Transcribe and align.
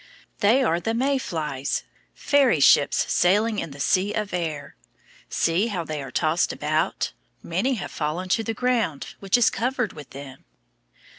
They 0.39 0.63
are 0.63 0.79
the 0.79 0.95
May 0.95 1.19
flies, 1.19 1.83
fairy 2.15 2.59
ships 2.59 3.13
sailing 3.13 3.59
in 3.59 3.69
the 3.69 3.79
sea 3.79 4.13
of 4.13 4.33
air. 4.33 4.75
See 5.29 5.67
how 5.67 5.83
they 5.83 6.01
are 6.01 6.09
tossed 6.09 6.51
about. 6.51 7.13
Many 7.43 7.75
have 7.75 7.91
fallen 7.91 8.27
to 8.29 8.43
the 8.43 8.55
ground, 8.55 9.13
which 9.19 9.37
is 9.37 9.51
covered 9.51 9.93
with 9.93 10.09
them. 10.09 10.43